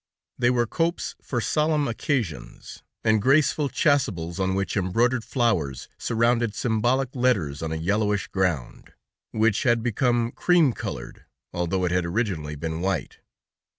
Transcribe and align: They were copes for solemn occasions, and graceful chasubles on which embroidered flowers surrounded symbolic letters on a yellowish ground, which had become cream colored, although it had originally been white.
They 0.39 0.49
were 0.49 0.65
copes 0.65 1.13
for 1.21 1.39
solemn 1.39 1.87
occasions, 1.87 2.81
and 3.03 3.21
graceful 3.21 3.69
chasubles 3.69 4.39
on 4.39 4.55
which 4.55 4.75
embroidered 4.75 5.23
flowers 5.23 5.87
surrounded 5.99 6.55
symbolic 6.55 7.15
letters 7.15 7.61
on 7.61 7.71
a 7.71 7.75
yellowish 7.75 8.25
ground, 8.29 8.93
which 9.29 9.61
had 9.61 9.83
become 9.83 10.31
cream 10.31 10.73
colored, 10.73 11.25
although 11.53 11.85
it 11.85 11.91
had 11.91 12.03
originally 12.07 12.55
been 12.55 12.81
white. 12.81 13.19